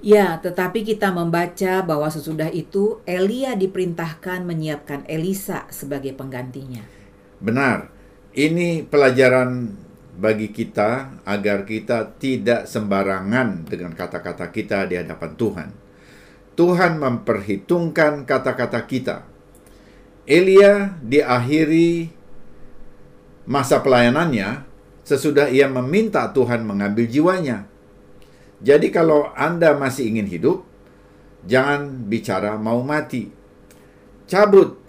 Ya, 0.05 0.38
tetapi 0.38 0.85
kita 0.85 1.09
membaca 1.09 1.81
bahwa 1.81 2.05
sesudah 2.13 2.53
itu 2.53 3.01
Elia 3.09 3.57
diperintahkan 3.57 4.45
menyiapkan 4.45 5.01
Elisa 5.09 5.65
sebagai 5.74 6.13
penggantinya. 6.13 6.85
Benar, 7.41 7.89
ini 8.38 8.85
pelajaran 8.85 9.74
bagi 10.13 10.53
kita 10.53 11.09
agar 11.25 11.65
kita 11.65 12.21
tidak 12.21 12.69
sembarangan 12.69 13.65
dengan 13.65 13.97
kata-kata 13.97 14.53
kita 14.53 14.85
di 14.85 15.01
hadapan 15.01 15.31
Tuhan. 15.33 15.69
Tuhan 16.53 17.01
memperhitungkan 17.01 18.29
kata-kata 18.29 18.85
kita. 18.85 19.25
Elia 20.29 21.01
diakhiri 21.01 22.13
masa 23.50 23.81
pelayanannya 23.81 24.69
sesudah 25.01 25.50
ia 25.50 25.65
meminta 25.65 26.29
Tuhan 26.29 26.62
mengambil 26.62 27.09
jiwanya. 27.09 27.74
Jadi 28.63 28.88
kalau 28.91 29.31
Anda 29.35 29.75
masih 29.75 30.15
ingin 30.15 30.27
hidup, 30.27 30.63
jangan 31.43 32.07
bicara 32.07 32.55
mau 32.55 32.79
mati. 32.81 33.27
Cabut 34.25 34.79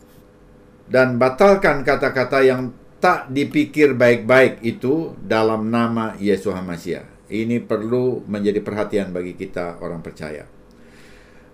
dan 0.87 1.19
batalkan 1.19 1.83
kata-kata 1.83 2.47
yang 2.47 2.71
tak 3.03 3.29
dipikir 3.29 3.93
baik-baik 3.93 4.63
itu 4.65 5.13
dalam 5.21 5.69
nama 5.69 6.17
Yesus 6.17 6.55
Hamasiah. 6.55 7.05
Ini 7.27 7.59
perlu 7.67 8.23
menjadi 8.25 8.63
perhatian 8.63 9.11
bagi 9.11 9.35
kita 9.35 9.83
orang 9.83 9.99
percaya. 10.01 10.47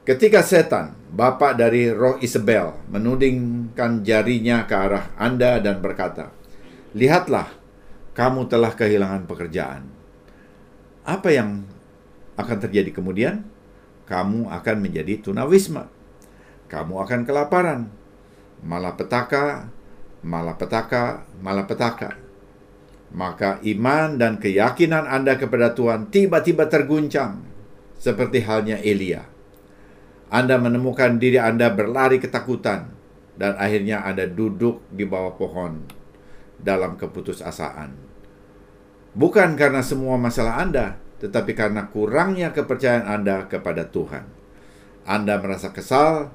Ketika 0.02 0.42
setan, 0.42 0.98
bapak 1.14 1.56
dari 1.56 1.88
roh 1.88 2.18
Isabel, 2.18 2.74
menudingkan 2.90 4.02
jarinya 4.02 4.66
ke 4.66 4.74
arah 4.74 5.14
Anda 5.14 5.62
dan 5.62 5.78
berkata, 5.78 6.34
Lihatlah, 6.92 7.48
kamu 8.12 8.50
telah 8.50 8.74
kehilangan 8.76 9.24
pekerjaan. 9.24 9.88
Apa 11.08 11.28
yang 11.32 11.64
akan 12.42 12.58
terjadi 12.58 12.90
kemudian? 12.90 13.46
Kamu 14.10 14.50
akan 14.50 14.76
menjadi 14.82 15.22
tunawisma. 15.22 15.88
Kamu 16.68 17.00
akan 17.02 17.20
kelaparan. 17.24 17.88
Malapetaka 18.62 19.70
malapetaka, 20.22 21.26
malapetaka. 21.42 22.10
Maka 23.12 23.60
iman 23.60 24.16
dan 24.16 24.40
keyakinan 24.40 25.04
Anda 25.04 25.36
kepada 25.36 25.76
Tuhan 25.76 26.08
tiba-tiba 26.08 26.64
terguncang, 26.72 27.44
seperti 28.00 28.40
halnya 28.40 28.80
Elia. 28.80 29.28
Anda 30.32 30.56
menemukan 30.56 31.20
diri 31.20 31.36
Anda 31.36 31.68
berlari 31.68 32.16
ketakutan, 32.16 32.88
dan 33.36 33.52
akhirnya 33.60 34.00
Anda 34.00 34.24
duduk 34.24 34.88
di 34.88 35.04
bawah 35.04 35.36
pohon 35.36 35.84
dalam 36.56 36.96
keputusasaan. 36.96 37.92
Bukan 39.12 39.60
karena 39.60 39.84
semua 39.84 40.16
masalah 40.16 40.64
Anda, 40.64 40.96
tetapi 41.22 41.54
karena 41.54 41.86
kurangnya 41.86 42.50
kepercayaan 42.50 43.06
Anda 43.06 43.46
kepada 43.46 43.86
Tuhan. 43.86 44.26
Anda 45.06 45.38
merasa 45.38 45.70
kesal, 45.70 46.34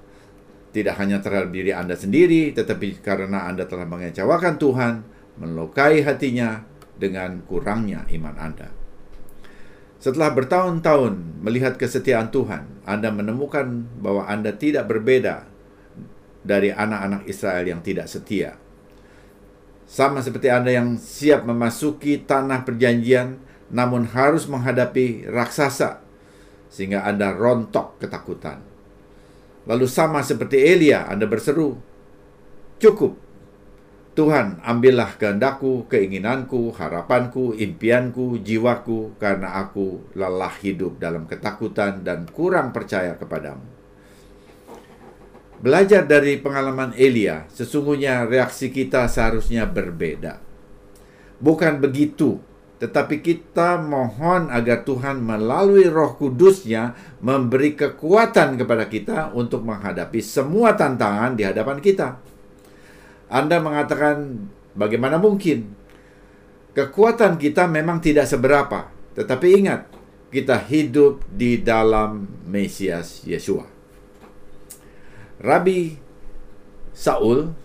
tidak 0.71 0.95
hanya 1.03 1.19
terhadap 1.19 1.51
diri 1.51 1.75
Anda 1.75 1.99
sendiri, 1.99 2.55
tetapi 2.55 3.03
karena 3.03 3.51
Anda 3.51 3.67
telah 3.67 3.83
mengecewakan 3.83 4.55
Tuhan, 4.55 4.93
melukai 5.43 6.07
hatinya 6.07 6.63
dengan 6.95 7.43
kurangnya 7.43 8.07
iman 8.07 8.35
Anda. 8.39 8.71
Setelah 9.97 10.31
bertahun-tahun 10.31 11.43
melihat 11.43 11.75
kesetiaan 11.75 12.29
Tuhan, 12.29 12.87
Anda 12.87 13.11
menemukan 13.11 13.89
bahwa 13.99 14.23
Anda 14.29 14.55
tidak 14.55 14.87
berbeda 14.87 15.49
dari 16.47 16.71
anak-anak 16.71 17.27
Israel 17.27 17.65
yang 17.65 17.81
tidak 17.83 18.07
setia. 18.07 18.55
Sama 19.87 20.21
seperti 20.21 20.47
Anda 20.53 20.71
yang 20.71 20.95
siap 21.01 21.43
memasuki 21.43 22.23
tanah 22.23 22.61
perjanjian, 22.67 23.46
namun 23.69 24.07
harus 24.07 24.47
menghadapi 24.47 25.27
raksasa, 25.27 25.99
sehingga 26.71 27.03
Anda 27.03 27.35
rontok 27.35 27.99
ketakutan. 27.99 28.63
Lalu 29.67 29.87
sama 29.87 30.23
seperti 30.23 30.63
Elia, 30.63 31.07
Anda 31.07 31.27
berseru, 31.27 31.75
Cukup, 32.77 33.17
Tuhan 34.17 34.61
ambillah 34.65 35.13
kehendakku, 35.17 35.85
keinginanku, 35.85 36.73
harapanku, 36.73 37.53
impianku, 37.53 38.41
jiwaku, 38.41 39.13
karena 39.21 39.61
aku 39.61 40.09
lelah 40.17 40.53
hidup 40.57 40.97
dalam 40.97 41.29
ketakutan 41.29 42.01
dan 42.01 42.25
kurang 42.29 42.73
percaya 42.73 43.13
kepadamu. 43.13 43.61
Belajar 45.57 46.05
dari 46.05 46.37
pengalaman 46.37 46.93
Elia, 46.93 47.49
sesungguhnya 47.49 48.29
reaksi 48.29 48.69
kita 48.69 49.09
seharusnya 49.09 49.65
berbeda. 49.65 50.37
Bukan 51.37 51.81
begitu 51.81 52.41
tetapi 52.77 53.25
kita 53.25 53.81
mohon 53.81 54.53
agar 54.53 54.85
Tuhan 54.85 55.17
melalui 55.25 55.89
roh 55.89 56.13
kudusnya 56.13 56.93
memberi 57.25 57.73
kekuatan 57.73 58.53
kepada 58.53 58.85
kita 58.85 59.17
untuk 59.33 59.65
menghadapi 59.65 60.21
semua 60.21 60.77
tantangan 60.77 61.33
di 61.33 61.41
hadapan 61.41 61.81
kita. 61.81 62.21
Anda 63.33 63.57
mengatakan 63.57 64.45
bagaimana 64.77 65.17
mungkin? 65.17 65.73
Kekuatan 66.77 67.41
kita 67.41 67.65
memang 67.65 67.97
tidak 67.97 68.29
seberapa, 68.29 68.93
tetapi 69.17 69.47
ingat, 69.57 69.89
kita 70.29 70.61
hidup 70.61 71.25
di 71.33 71.57
dalam 71.57 72.29
Mesias 72.45 73.25
Yesua. 73.25 73.65
Rabi 75.41 75.97
Saul, 76.93 77.57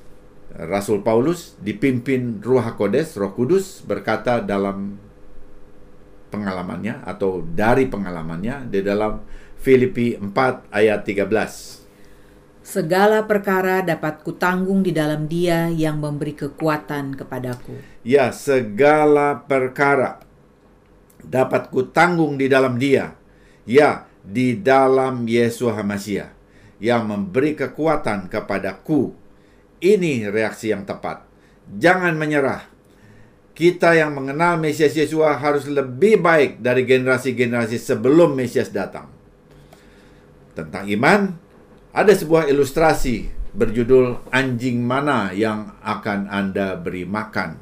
Rasul 0.53 1.01
Paulus 1.01 1.57
dipimpin 1.65 2.45
Ruh 2.45 2.61
HaKodes, 2.61 3.17
Roh 3.17 3.33
Kudus 3.33 3.81
berkata 3.81 4.45
dalam 4.45 5.01
pengalamannya 6.29 7.05
atau 7.05 7.41
dari 7.41 7.89
pengalamannya 7.89 8.69
di 8.69 8.81
dalam 8.85 9.25
Filipi 9.61 10.17
4 10.21 10.69
ayat 10.69 11.05
13. 11.05 11.83
Segala 12.63 13.27
perkara 13.27 13.83
dapat 13.83 14.23
kutanggung 14.23 14.87
di 14.87 14.95
dalam 14.95 15.27
Dia 15.27 15.67
yang 15.73 15.99
memberi 15.99 16.33
kekuatan 16.37 17.19
kepadaku. 17.19 17.75
Ya, 18.07 18.31
segala 18.31 19.43
perkara 19.45 20.23
dapat 21.21 21.75
kutanggung 21.75 22.39
di 22.39 22.47
dalam 22.47 22.79
Dia. 22.79 23.19
Ya, 23.67 24.07
di 24.23 24.55
dalam 24.55 25.27
Yesus 25.27 25.75
Hamasiah 25.75 26.31
yang 26.79 27.07
memberi 27.11 27.59
kekuatan 27.59 28.31
kepadaku. 28.31 29.22
Ini 29.83 30.31
reaksi 30.31 30.71
yang 30.71 30.87
tepat. 30.87 31.27
Jangan 31.67 32.15
menyerah. 32.15 32.71
Kita 33.53 33.99
yang 33.99 34.15
mengenal 34.15 34.57
Mesias 34.57 34.95
Yesus 34.95 35.19
harus 35.19 35.67
lebih 35.67 36.23
baik 36.23 36.63
dari 36.63 36.87
generasi-generasi 36.87 37.83
sebelum 37.83 38.39
Mesias 38.39 38.71
datang. 38.71 39.11
Tentang 40.55 40.87
iman, 40.87 41.35
ada 41.91 42.13
sebuah 42.15 42.47
ilustrasi 42.47 43.29
berjudul 43.53 44.33
anjing 44.33 44.81
mana 44.81 45.35
yang 45.35 45.75
akan 45.83 46.31
Anda 46.31 46.79
beri 46.79 47.03
makan. 47.05 47.59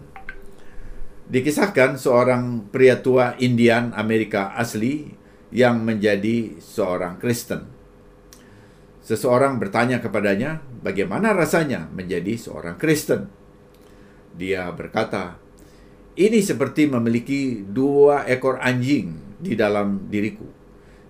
Dikisahkan 1.30 1.96
seorang 1.96 2.68
pria 2.68 3.00
tua 3.00 3.34
Indian 3.40 3.96
Amerika 3.96 4.54
asli 4.54 5.10
yang 5.50 5.82
menjadi 5.82 6.60
seorang 6.62 7.18
Kristen. 7.18 7.66
Seseorang 9.02 9.58
bertanya 9.58 9.98
kepadanya, 9.98 10.62
bagaimana 10.80 11.36
rasanya 11.36 11.88
menjadi 11.92 12.36
seorang 12.36 12.76
Kristen? 12.80 13.28
Dia 14.36 14.68
berkata, 14.72 15.36
ini 16.16 16.42
seperti 16.42 16.90
memiliki 16.90 17.62
dua 17.64 18.26
ekor 18.26 18.60
anjing 18.60 19.38
di 19.40 19.56
dalam 19.56 20.10
diriku. 20.10 20.44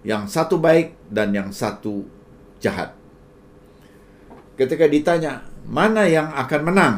Yang 0.06 0.32
satu 0.32 0.56
baik 0.62 1.10
dan 1.10 1.34
yang 1.34 1.50
satu 1.52 2.06
jahat. 2.62 2.94
Ketika 4.56 4.84
ditanya, 4.86 5.44
mana 5.64 6.04
yang 6.04 6.30
akan 6.36 6.60
menang? 6.62 6.96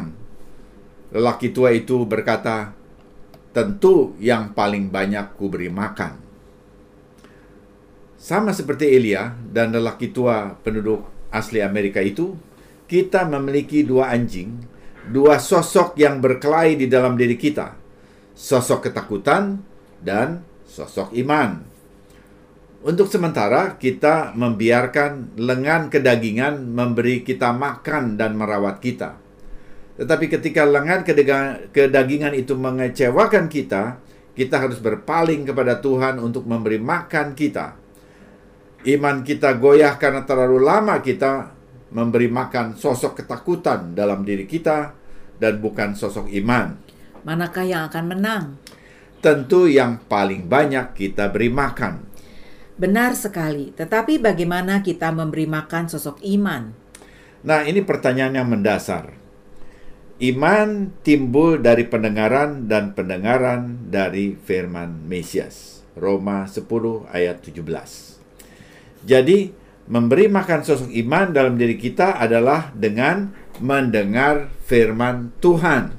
Lelaki 1.15 1.55
tua 1.55 1.71
itu 1.75 2.03
berkata, 2.09 2.75
tentu 3.53 4.17
yang 4.19 4.57
paling 4.57 4.89
banyak 4.89 5.37
kuberi 5.37 5.69
makan. 5.69 6.19
Sama 8.17 8.55
seperti 8.55 8.87
Elia 8.87 9.35
dan 9.51 9.75
lelaki 9.75 10.15
tua 10.15 10.55
penduduk 10.63 11.05
asli 11.35 11.59
Amerika 11.59 11.99
itu, 11.99 12.39
kita 12.87 13.29
memiliki 13.29 13.83
dua 13.87 14.13
anjing, 14.15 14.59
dua 15.09 15.39
sosok 15.39 15.99
yang 15.99 16.23
berkelahi 16.23 16.79
di 16.79 16.87
dalam 16.87 17.19
diri 17.19 17.35
kita. 17.35 17.75
Sosok 18.33 18.91
ketakutan 18.91 19.61
dan 20.01 20.43
sosok 20.65 21.13
iman. 21.19 21.63
Untuk 22.83 23.07
sementara, 23.07 23.79
kita 23.79 24.35
membiarkan 24.35 25.39
lengan 25.39 25.87
kedagingan 25.87 26.67
memberi 26.67 27.23
kita 27.23 27.55
makan 27.55 28.19
dan 28.19 28.35
merawat 28.35 28.83
kita. 28.83 29.15
Tetapi 30.03 30.27
ketika 30.27 30.67
lengan 30.67 31.07
kedagingan 31.71 32.35
itu 32.35 32.59
mengecewakan 32.59 33.47
kita, 33.47 34.03
kita 34.35 34.57
harus 34.59 34.83
berpaling 34.83 35.47
kepada 35.47 35.79
Tuhan 35.79 36.19
untuk 36.19 36.49
memberi 36.49 36.83
makan 36.83 37.39
kita 37.39 37.83
iman 38.83 39.23
kita 39.23 39.55
goyah 39.59 39.95
karena 39.95 40.27
terlalu 40.27 40.59
lama 40.59 40.99
kita 40.99 41.55
memberi 41.93 42.27
makan 42.27 42.75
sosok 42.75 43.23
ketakutan 43.23 43.93
dalam 43.93 44.25
diri 44.25 44.49
kita 44.49 44.97
dan 45.37 45.61
bukan 45.61 45.93
sosok 45.93 46.33
iman. 46.43 46.81
Manakah 47.23 47.65
yang 47.69 47.83
akan 47.87 48.05
menang? 48.09 48.45
Tentu 49.23 49.71
yang 49.71 50.03
paling 50.11 50.51
banyak 50.51 50.99
kita 50.99 51.31
beri 51.31 51.53
makan. 51.53 52.03
Benar 52.75 53.15
sekali, 53.15 53.71
tetapi 53.71 54.19
bagaimana 54.19 54.83
kita 54.83 55.15
memberi 55.15 55.47
makan 55.47 55.87
sosok 55.87 56.19
iman? 56.35 56.75
Nah, 57.47 57.63
ini 57.63 57.85
pertanyaan 57.87 58.43
yang 58.43 58.49
mendasar. 58.51 59.15
Iman 60.23 60.95
timbul 61.03 61.59
dari 61.59 61.87
pendengaran 61.87 62.67
dan 62.67 62.95
pendengaran 62.95 63.91
dari 63.91 64.35
firman 64.35 65.07
Mesias. 65.07 65.83
Roma 65.99 66.49
10 66.49 67.07
ayat 67.11 67.45
17. 67.45 67.63
Jadi, 69.03 69.62
memberi 69.91 70.31
makan 70.31 70.63
sosok 70.63 70.91
iman 70.93 71.35
dalam 71.35 71.59
diri 71.59 71.75
kita 71.75 72.19
adalah 72.19 72.71
dengan 72.75 73.35
mendengar 73.59 74.51
firman 74.67 75.35
Tuhan. 75.43 75.95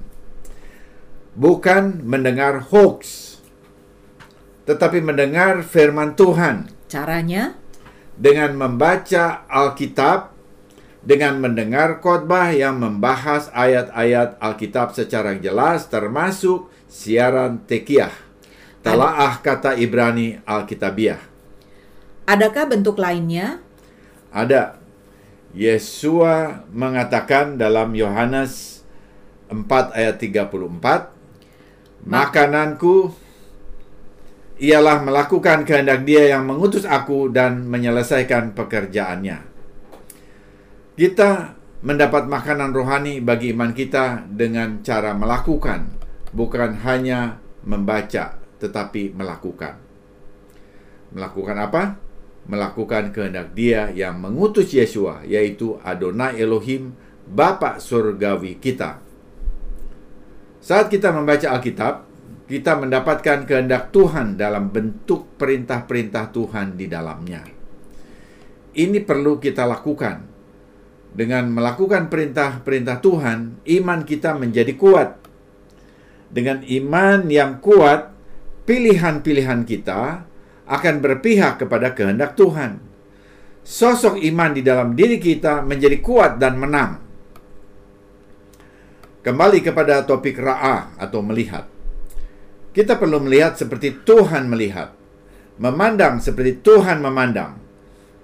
Bukan 1.34 2.06
mendengar 2.06 2.62
hoax, 2.70 3.34
tetapi 4.70 5.02
mendengar 5.02 5.66
firman 5.66 6.14
Tuhan. 6.14 6.70
Caranya? 6.88 7.58
Dengan 8.14 8.54
membaca 8.54 9.50
Alkitab, 9.50 10.30
dengan 11.02 11.42
mendengar 11.42 12.00
khotbah 12.00 12.54
yang 12.54 12.78
membahas 12.78 13.50
ayat-ayat 13.52 14.38
Alkitab 14.38 14.94
secara 14.94 15.36
jelas, 15.42 15.90
termasuk 15.90 16.70
siaran 16.86 17.66
tekiyah, 17.66 18.14
telaah 18.86 19.42
kata 19.42 19.74
Ibrani 19.76 20.40
Alkitabiah. 20.46 21.20
Adakah 22.30 22.72
bentuk 22.72 23.02
lainnya? 23.02 23.60
Ada. 24.34 24.82
Yesua 25.54 26.66
mengatakan 26.74 27.62
dalam 27.62 27.94
Yohanes 27.94 28.82
4 29.54 29.94
ayat 29.94 30.18
34, 30.18 32.10
Makananku 32.10 33.14
ialah 34.58 35.00
melakukan 35.06 35.64
kehendak 35.64 36.04
dia 36.04 36.34
yang 36.34 36.50
mengutus 36.50 36.84
aku 36.84 37.30
dan 37.30 37.70
menyelesaikan 37.70 38.58
pekerjaannya. 38.58 39.46
Kita 40.98 41.54
mendapat 41.86 42.26
makanan 42.26 42.74
rohani 42.74 43.22
bagi 43.22 43.54
iman 43.54 43.72
kita 43.72 44.26
dengan 44.30 44.82
cara 44.82 45.14
melakukan, 45.14 45.90
bukan 46.34 46.82
hanya 46.82 47.38
membaca, 47.64 48.42
tetapi 48.60 49.14
melakukan. 49.16 49.80
Melakukan 51.14 51.58
apa? 51.62 52.03
Melakukan 52.48 53.16
kehendak 53.16 53.56
Dia 53.56 53.88
yang 53.92 54.20
mengutus 54.20 54.72
Yesua, 54.76 55.24
yaitu 55.24 55.80
Adonai 55.80 56.40
Elohim, 56.40 56.96
Bapa 57.24 57.80
surgawi 57.80 58.60
kita. 58.60 59.00
Saat 60.60 60.92
kita 60.92 61.12
membaca 61.12 61.48
Alkitab, 61.56 62.08
kita 62.48 62.76
mendapatkan 62.76 63.48
kehendak 63.48 63.96
Tuhan 63.96 64.36
dalam 64.36 64.72
bentuk 64.72 65.40
perintah-perintah 65.40 66.32
Tuhan 66.36 66.76
di 66.76 66.88
dalamnya. 66.92 67.44
Ini 68.74 69.00
perlu 69.04 69.40
kita 69.40 69.64
lakukan. 69.64 70.34
Dengan 71.14 71.46
melakukan 71.54 72.10
perintah-perintah 72.10 72.98
Tuhan, 73.00 73.64
iman 73.64 74.00
kita 74.02 74.34
menjadi 74.34 74.74
kuat. 74.74 75.22
Dengan 76.34 76.66
iman 76.66 77.30
yang 77.30 77.62
kuat, 77.62 78.10
pilihan-pilihan 78.66 79.62
kita 79.64 80.26
akan 80.74 80.96
berpihak 81.00 81.62
kepada 81.62 81.94
kehendak 81.94 82.34
Tuhan. 82.34 82.82
Sosok 83.64 84.20
iman 84.20 84.52
di 84.52 84.66
dalam 84.66 84.98
diri 84.98 85.22
kita 85.22 85.64
menjadi 85.64 86.02
kuat 86.02 86.42
dan 86.42 86.58
menang. 86.60 87.00
Kembali 89.24 89.64
kepada 89.64 90.04
topik 90.04 90.36
ra'ah 90.36 91.00
atau 91.00 91.24
melihat. 91.24 91.64
Kita 92.76 93.00
perlu 93.00 93.24
melihat 93.24 93.56
seperti 93.56 94.04
Tuhan 94.04 94.52
melihat. 94.52 94.92
Memandang 95.62 96.20
seperti 96.20 96.60
Tuhan 96.60 97.00
memandang. 97.00 97.62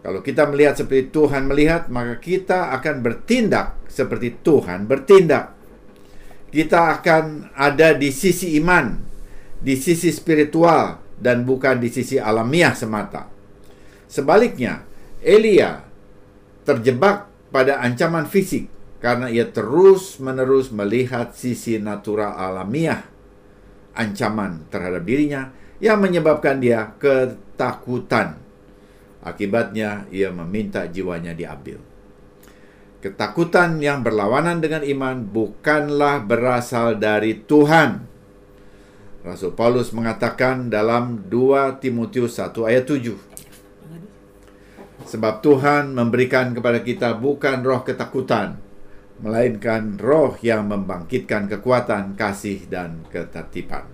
Kalau 0.04 0.20
kita 0.20 0.50
melihat 0.50 0.76
seperti 0.76 1.14
Tuhan 1.14 1.48
melihat, 1.48 1.88
maka 1.88 2.18
kita 2.20 2.74
akan 2.76 3.00
bertindak 3.00 3.80
seperti 3.88 4.42
Tuhan 4.44 4.90
bertindak. 4.90 5.56
Kita 6.50 7.00
akan 7.00 7.54
ada 7.54 7.94
di 7.94 8.10
sisi 8.10 8.58
iman, 8.58 8.98
di 9.62 9.78
sisi 9.78 10.10
spiritual, 10.10 11.09
dan 11.20 11.44
bukan 11.44 11.84
di 11.84 11.92
sisi 11.92 12.16
alamiah 12.18 12.74
semata. 12.74 13.28
Sebaliknya, 14.10 14.88
Elia 15.22 15.84
terjebak 16.64 17.30
pada 17.52 17.84
ancaman 17.84 18.26
fisik 18.26 18.72
karena 19.04 19.32
ia 19.32 19.48
terus-menerus 19.48 20.72
melihat 20.76 21.36
sisi 21.36 21.80
natural 21.80 22.36
alamiah 22.36 23.06
ancaman 23.96 24.68
terhadap 24.72 25.04
dirinya 25.04 25.52
yang 25.84 26.00
menyebabkan 26.00 26.60
dia 26.60 26.96
ketakutan. 27.00 28.40
Akibatnya, 29.20 30.08
ia 30.12 30.32
meminta 30.32 30.88
jiwanya 30.88 31.36
diambil. 31.36 31.80
Ketakutan 33.00 33.80
yang 33.80 34.04
berlawanan 34.04 34.60
dengan 34.60 34.84
iman 34.84 35.24
bukanlah 35.24 36.20
berasal 36.24 37.00
dari 37.00 37.40
Tuhan, 37.48 38.09
Rasul 39.30 39.54
Paulus 39.54 39.94
mengatakan 39.94 40.74
dalam 40.74 41.30
2 41.30 41.78
Timotius 41.78 42.42
1 42.42 42.66
ayat 42.66 42.90
7. 42.90 43.14
Sebab 45.06 45.46
Tuhan 45.46 45.94
memberikan 45.94 46.58
kepada 46.58 46.82
kita 46.82 47.14
bukan 47.14 47.62
roh 47.62 47.86
ketakutan, 47.86 48.58
melainkan 49.22 50.02
roh 50.02 50.34
yang 50.42 50.66
membangkitkan 50.66 51.46
kekuatan, 51.46 52.18
kasih, 52.18 52.66
dan 52.74 53.06
ketertiban. 53.14 53.86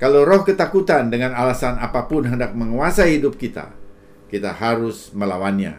Kalau 0.00 0.24
roh 0.24 0.40
ketakutan 0.40 1.12
dengan 1.12 1.36
alasan 1.36 1.76
apa 1.76 2.08
pun 2.08 2.24
hendak 2.24 2.56
menguasai 2.56 3.20
hidup 3.20 3.36
kita, 3.36 3.76
kita 4.32 4.56
harus 4.56 5.12
melawannya, 5.12 5.76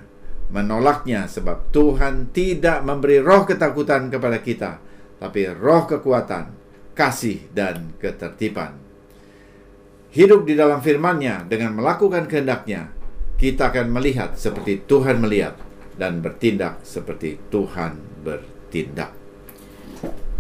menolaknya 0.54 1.26
sebab 1.26 1.74
Tuhan 1.74 2.30
tidak 2.30 2.86
memberi 2.86 3.22
roh 3.22 3.46
ketakutan 3.46 4.10
kepada 4.14 4.38
kita, 4.42 4.82
tapi 5.18 5.50
roh 5.50 5.86
kekuatan, 5.86 6.67
kasih, 6.98 7.46
dan 7.54 7.94
ketertiban. 8.02 8.74
Hidup 10.10 10.50
di 10.50 10.58
dalam 10.58 10.82
firman-Nya 10.82 11.46
dengan 11.46 11.78
melakukan 11.78 12.26
kehendaknya, 12.26 12.90
kita 13.38 13.70
akan 13.70 13.94
melihat 13.94 14.34
seperti 14.34 14.82
Tuhan 14.90 15.22
melihat 15.22 15.54
dan 15.94 16.26
bertindak 16.26 16.82
seperti 16.82 17.38
Tuhan 17.54 18.02
bertindak. 18.26 19.14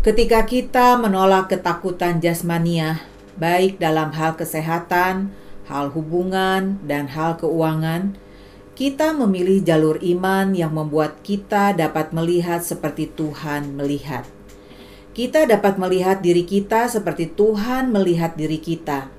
Ketika 0.02 0.50
kita 0.50 0.98
menolak 0.98 1.54
ketakutan 1.54 2.18
jasmania, 2.18 3.06
baik 3.38 3.78
dalam 3.78 4.10
hal 4.18 4.34
kesehatan, 4.34 5.30
hal 5.70 5.94
hubungan, 5.94 6.82
dan 6.88 7.12
hal 7.12 7.38
keuangan, 7.38 8.18
kita 8.78 9.14
memilih 9.14 9.66
jalur 9.66 9.98
iman 10.00 10.54
yang 10.54 10.74
membuat 10.74 11.22
kita 11.26 11.74
dapat 11.74 12.14
melihat 12.14 12.62
seperti 12.62 13.10
Tuhan 13.10 13.74
melihat. 13.74 14.37
Kita 15.18 15.50
dapat 15.50 15.82
melihat 15.82 16.22
diri 16.22 16.46
kita 16.46 16.86
seperti 16.86 17.34
Tuhan 17.34 17.90
melihat 17.90 18.38
diri 18.38 18.62
kita. 18.62 19.10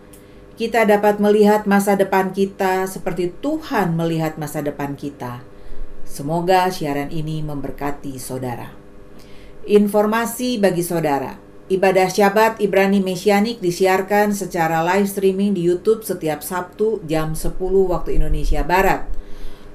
Kita 0.55 0.87
dapat 0.87 1.19
melihat 1.19 1.67
masa 1.67 1.99
depan 1.99 2.31
kita 2.31 2.87
seperti 2.87 3.35
Tuhan 3.43 3.99
melihat 3.99 4.39
masa 4.39 4.63
depan 4.63 4.95
kita. 4.95 5.43
Semoga 6.07 6.71
siaran 6.71 7.11
ini 7.11 7.43
memberkati 7.43 8.15
saudara. 8.15 8.71
Informasi 9.67 10.63
bagi 10.63 10.87
saudara. 10.87 11.35
Ibadah 11.67 12.07
Syabat 12.07 12.63
Ibrani 12.63 13.03
Mesianik 13.03 13.59
disiarkan 13.59 14.31
secara 14.31 14.87
live 14.87 15.11
streaming 15.11 15.51
di 15.51 15.67
YouTube 15.67 16.07
setiap 16.07 16.47
Sabtu 16.47 17.03
jam 17.11 17.35
10 17.35 17.59
waktu 17.91 18.23
Indonesia 18.23 18.63
Barat. 18.63 19.18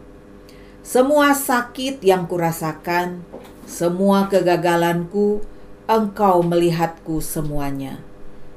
Semua 0.82 1.30
sakit 1.30 2.02
yang 2.02 2.26
kurasakan, 2.26 3.22
semua 3.62 4.26
kegagalanku, 4.26 5.46
engkau 5.86 6.42
melihatku 6.42 7.22
semuanya. 7.22 8.02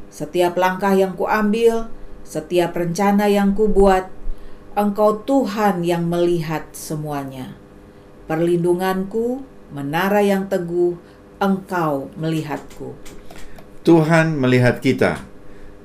Setiap 0.10 0.58
langkah 0.58 0.98
yang 0.98 1.14
kuambil, 1.14 1.86
setiap 2.26 2.74
rencana 2.74 3.30
yang 3.30 3.54
kubuat, 3.54 4.10
Engkau 4.74 5.22
Tuhan 5.22 5.86
yang 5.86 6.10
melihat 6.10 6.74
semuanya. 6.74 7.54
Perlindunganku, 8.26 9.46
menara 9.70 10.26
yang 10.26 10.50
teguh, 10.50 10.98
Engkau 11.38 12.10
melihatku. 12.18 12.98
Tuhan 13.86 14.34
melihat 14.42 14.82
kita. 14.82 15.22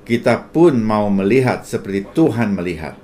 Kita 0.08 0.48
pun 0.48 0.80
mau 0.80 1.12
melihat 1.12 1.68
seperti 1.68 2.08
Tuhan 2.16 2.56
melihat. 2.56 2.96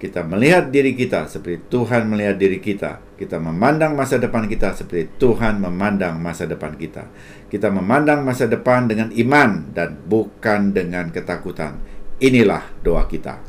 Kita 0.00 0.24
melihat 0.24 0.72
diri 0.72 0.96
kita 0.96 1.28
seperti 1.28 1.68
Tuhan 1.68 2.08
melihat 2.08 2.40
diri 2.40 2.56
kita. 2.56 2.96
Kita 3.20 3.36
memandang 3.36 3.92
masa 3.92 4.16
depan 4.16 4.48
kita 4.48 4.72
seperti 4.72 5.20
Tuhan 5.20 5.60
memandang 5.60 6.16
masa 6.16 6.48
depan 6.48 6.80
kita. 6.80 7.12
Kita 7.52 7.68
memandang 7.68 8.24
masa 8.24 8.48
depan 8.48 8.88
dengan 8.88 9.12
iman 9.12 9.68
dan 9.76 10.00
bukan 10.08 10.72
dengan 10.72 11.12
ketakutan. 11.12 11.76
Inilah 12.16 12.64
doa 12.80 13.04
kita. 13.04 13.44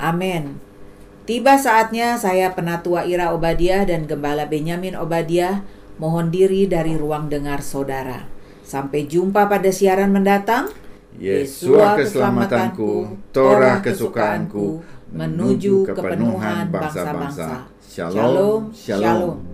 Amin. 0.00 0.56
Tiba 1.28 1.60
saatnya 1.60 2.16
saya 2.16 2.56
Penatua 2.56 3.04
Ira 3.04 3.36
Obadiah 3.36 3.84
dan 3.84 4.08
Gembala 4.08 4.48
Benyamin 4.48 4.96
Obadiah 4.96 5.68
mohon 6.00 6.32
diri 6.32 6.64
dari 6.64 6.96
ruang 6.96 7.28
dengar 7.28 7.60
saudara. 7.60 8.39
Sampai 8.70 9.10
jumpa 9.10 9.50
pada 9.50 9.66
siaran 9.74 10.14
mendatang. 10.14 10.70
Yesua 11.18 11.98
keselamatanku, 11.98 13.18
Torah 13.34 13.82
kesukaanku, 13.82 14.78
menuju 15.10 15.90
kepenuhan 15.90 16.70
bangsa-bangsa. 16.70 17.66
Shalom, 17.82 18.70
shalom. 18.70 18.70
shalom. 18.70 19.49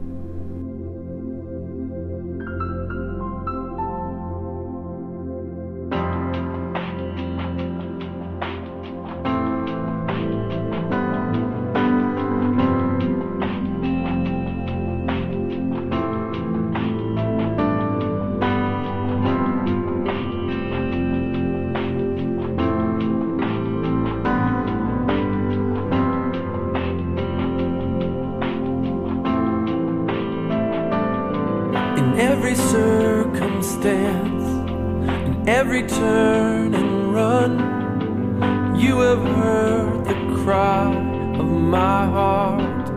my 41.47 42.07
heart. 42.07 42.89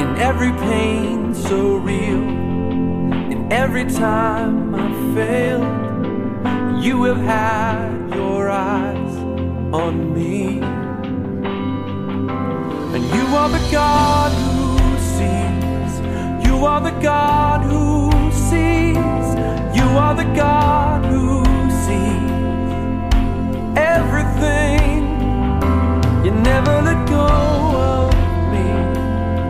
In 0.00 0.16
every 0.18 0.52
pain 0.52 1.34
so 1.34 1.76
real, 1.76 2.22
in 3.32 3.48
every 3.50 3.84
time 3.84 4.74
I 4.74 4.88
failed, 5.14 6.84
you 6.84 7.04
have 7.04 7.18
had 7.18 8.14
your 8.14 8.48
eyes 8.48 9.16
on 9.72 10.14
me. 10.14 10.60
And 12.94 13.04
you 13.14 13.26
are 13.36 13.48
the 13.48 13.68
God 13.70 14.32
who 14.32 14.78
sees, 15.14 16.46
you 16.46 16.64
are 16.64 16.80
the 16.80 16.96
God 17.02 17.62
who 17.62 18.10
sees, 18.32 19.26
you 19.78 19.88
are 20.04 20.14
the 20.14 20.30
God 20.34 21.04
who 21.04 21.44
sees 21.84 22.26
everything 23.76 25.05
never 26.46 26.76
let 26.88 27.00
go 27.08 27.26
of 27.90 28.14
me 28.52 28.66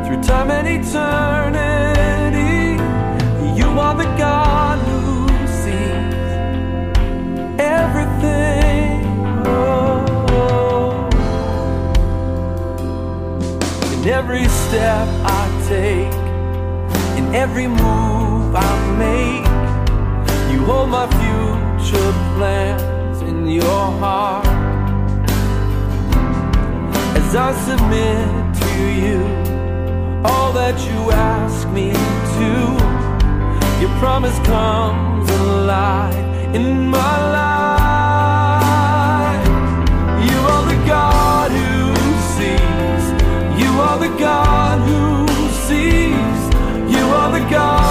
through 0.04 0.22
time 0.22 0.50
and 0.50 0.66
eternity. 0.76 2.56
You 3.60 3.68
are 3.84 3.96
the 4.02 4.10
God 4.24 4.78
who 4.88 5.28
sees 5.60 6.30
everything. 7.78 9.04
Oh. 9.46 11.08
In 13.92 14.00
every 14.08 14.46
step 14.62 15.06
I 15.40 15.42
take, 15.68 16.14
in 17.18 17.26
every 17.34 17.68
move 17.68 18.54
I 18.70 18.72
make, 19.04 19.48
you 20.50 20.64
hold 20.64 20.88
my 20.98 21.06
future 21.18 22.12
plans 22.34 23.20
in 23.20 23.46
your 23.48 23.84
heart. 24.00 24.65
I 27.38 27.52
submit 27.52 28.54
to 28.62 28.74
you 29.04 29.20
all 30.24 30.52
that 30.54 30.78
you 30.88 31.10
ask 31.12 31.68
me 31.68 31.92
to. 31.92 32.50
Your 33.80 33.92
promise 34.00 34.38
comes 34.46 35.30
alive 35.30 36.54
in 36.54 36.88
my 36.88 37.16
life. 37.38 38.66
You 40.28 40.38
are 40.52 40.66
the 40.72 40.80
God 40.86 41.50
who 41.50 41.94
sees. 42.36 43.04
You 43.62 43.70
are 43.80 43.98
the 43.98 44.12
God 44.18 44.78
who 44.88 45.26
sees. 45.68 46.40
You 46.90 47.04
are 47.20 47.32
the 47.38 47.44
God. 47.50 47.85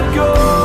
let 0.00 0.14
go. 0.14 0.59